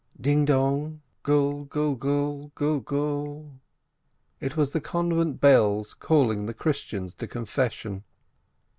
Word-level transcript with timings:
"Ding 0.19 0.45
dong, 0.45 1.01
gul 1.21 1.65
gul 1.65 1.93
gul 1.93 2.47
gul 2.55 2.79
gul 2.79 2.79
gul!" 2.79 3.51
It 4.47 4.57
was 4.57 4.71
the 4.71 4.81
convent 4.81 5.39
bells 5.39 5.93
calling 5.93 6.47
the 6.47 6.55
Christians 6.55 7.13
to 7.13 7.27
con 7.27 7.45
fession 7.45 8.01